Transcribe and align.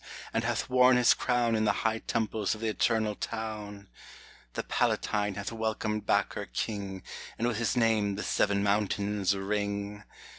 and 0.33 0.43
hath 0.43 0.67
worn 0.67 0.97
his 0.97 1.13
crown 1.13 1.53
In 1.55 1.63
the 1.63 1.71
high 1.85 1.99
temples 1.99 2.55
of 2.55 2.61
the 2.61 2.69
Eternal 2.69 3.13
Town! 3.13 3.87
The 4.53 4.63
Palatine 4.63 5.35
hath 5.35 5.51
welcomed 5.51 6.07
back 6.07 6.33
her 6.33 6.47
king, 6.47 7.03
And 7.37 7.47
with 7.47 7.57
his 7.57 7.77
name 7.77 8.15
the 8.15 8.23
seven 8.23 8.63
mountains 8.63 9.35
ring 9.37 10.01